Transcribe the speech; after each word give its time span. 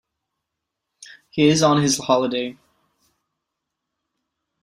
He 1.29 1.47
is 1.47 1.61
on 1.61 1.83
his 1.83 1.99
holiday. 1.99 2.57